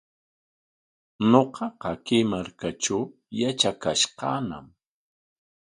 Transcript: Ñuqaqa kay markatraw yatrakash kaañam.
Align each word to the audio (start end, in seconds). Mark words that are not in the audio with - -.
Ñuqaqa 1.29 1.91
kay 2.05 2.23
markatraw 2.31 3.03
yatrakash 3.39 4.05
kaañam. 4.17 4.65